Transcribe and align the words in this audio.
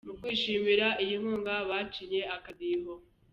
Mu 0.05 0.13
kwishimira 0.19 0.87
iyi 1.03 1.15
nkunga 1.21 1.55
bacinye 1.69 2.21
akadiho. 2.35 2.93